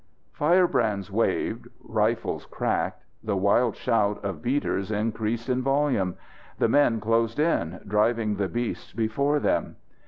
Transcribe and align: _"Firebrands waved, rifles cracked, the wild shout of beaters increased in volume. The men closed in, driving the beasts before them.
_"Firebrands 0.35 1.11
waved, 1.11 1.67
rifles 1.83 2.47
cracked, 2.47 3.03
the 3.23 3.37
wild 3.37 3.75
shout 3.75 4.17
of 4.25 4.41
beaters 4.41 4.89
increased 4.91 5.47
in 5.47 5.61
volume. 5.61 6.15
The 6.57 6.69
men 6.69 6.99
closed 6.99 7.37
in, 7.37 7.81
driving 7.87 8.37
the 8.37 8.47
beasts 8.49 8.93
before 8.93 9.37
them. 9.39 9.75